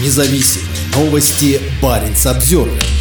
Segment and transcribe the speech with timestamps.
[0.00, 0.62] независим.
[0.94, 2.97] Новости Баренц Обзервер.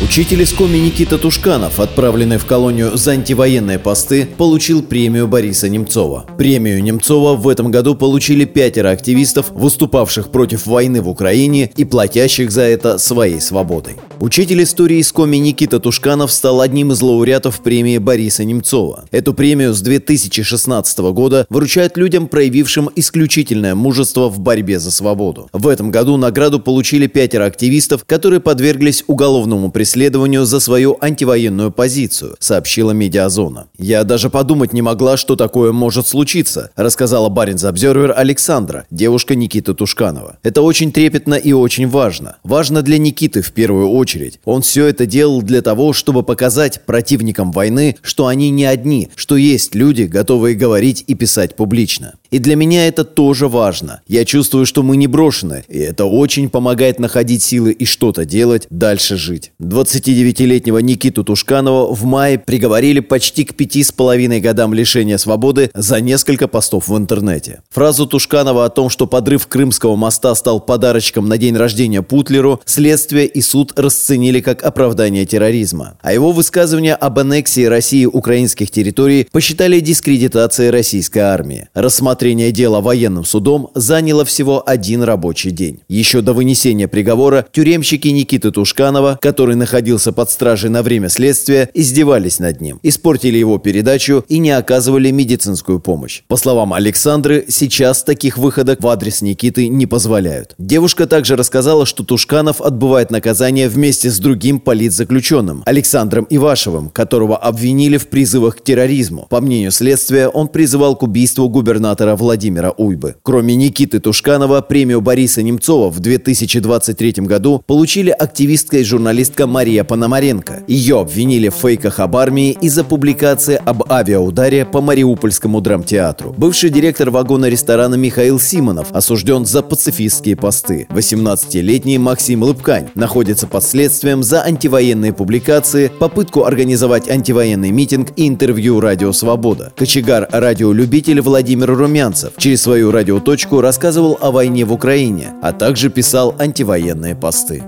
[0.00, 6.24] Учитель из Коми Никита Тушканов, отправленный в колонию за антивоенные посты, получил премию Бориса Немцова.
[6.38, 12.52] Премию Немцова в этом году получили пятеро активистов, выступавших против войны в Украине и платящих
[12.52, 13.96] за это своей свободой.
[14.20, 19.04] Учитель истории из Коми Никита Тушканов стал одним из лауреатов премии Бориса Немцова.
[19.10, 25.48] Эту премию с 2016 года вручают людям, проявившим исключительное мужество в борьбе за свободу.
[25.52, 31.70] В этом году награду получили пятеро активистов, которые подверглись уголовному преследованию преследованию за свою антивоенную
[31.70, 33.68] позицию, сообщила Медиазона.
[33.78, 39.72] «Я даже подумать не могла, что такое может случиться», рассказала Баринс Обзервер Александра, девушка Никиты
[39.72, 40.36] Тушканова.
[40.42, 42.36] «Это очень трепетно и очень важно.
[42.44, 44.40] Важно для Никиты в первую очередь.
[44.44, 49.38] Он все это делал для того, чтобы показать противникам войны, что они не одни, что
[49.38, 52.12] есть люди, готовые говорить и писать публично.
[52.30, 54.02] И для меня это тоже важно.
[54.06, 58.66] Я чувствую, что мы не брошены, и это очень помогает находить силы и что-то делать,
[58.70, 59.52] дальше жить.
[59.62, 66.00] 29-летнего Никиту Тушканова в мае приговорили почти к пяти с половиной годам лишения свободы за
[66.00, 67.62] несколько постов в интернете.
[67.70, 73.26] Фразу Тушканова о том, что подрыв Крымского моста стал подарочком на день рождения Путлеру, следствие
[73.26, 75.96] и суд расценили как оправдание терроризма.
[76.02, 81.68] А его высказывание об аннексии России украинских территорий посчитали дискредитацией российской армии.
[81.72, 85.82] Рассмотрели Рассмотрение дела военным судом заняло всего один рабочий день.
[85.88, 92.40] Еще до вынесения приговора тюремщики Никиты Тушканова, который находился под стражей на время следствия, издевались
[92.40, 96.22] над ним, испортили его передачу и не оказывали медицинскую помощь.
[96.26, 100.56] По словам Александры, сейчас таких выходок в адрес Никиты не позволяют.
[100.58, 107.96] Девушка также рассказала, что Тушканов отбывает наказание вместе с другим политзаключенным Александром Ивашевым, которого обвинили
[107.96, 109.28] в призывах к терроризму.
[109.30, 113.16] По мнению следствия, он призывал к убийству губернатора губернатора Владимира Уйбы.
[113.22, 120.62] Кроме Никиты Тушканова, премию Бориса Немцова в 2023 году получили активистка и журналистка Мария Пономаренко.
[120.68, 126.34] Ее обвинили в фейках об армии из-за публикации об авиаударе по Мариупольскому драмтеатру.
[126.36, 130.86] Бывший директор вагона ресторана Михаил Симонов осужден за пацифистские посты.
[130.90, 138.80] 18-летний Максим Лыпкань находится под следствием за антивоенные публикации, попытку организовать антивоенный митинг и интервью
[138.80, 139.72] «Радио Свобода».
[139.76, 146.32] Кочегар-радиолюбитель Владимир Румянцев Румянцев через свою радиоточку рассказывал о войне в Украине, а также писал
[146.38, 147.64] антивоенные посты.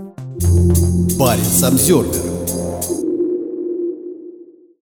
[1.18, 2.29] Парень Самсервер